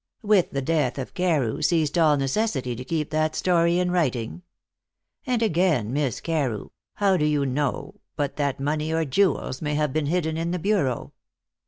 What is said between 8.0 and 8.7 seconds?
but that